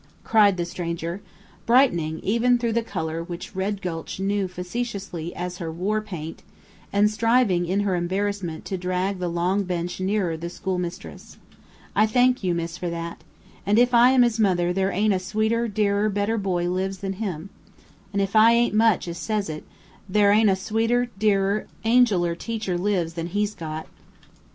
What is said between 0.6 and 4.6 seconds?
stranger, brightening even through the color which Red Gulch knew